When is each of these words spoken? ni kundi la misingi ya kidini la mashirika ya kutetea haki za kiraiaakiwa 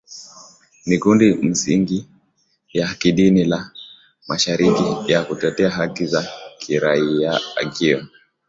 ni 0.87 0.95
kundi 1.01 1.29
la 1.29 1.35
misingi 1.35 1.99
ya 2.73 2.87
kidini 2.99 3.43
la 3.45 3.71
mashirika 4.27 5.03
ya 5.07 5.23
kutetea 5.23 5.69
haki 5.69 6.05
za 6.05 6.27
kiraiaakiwa 6.59 8.07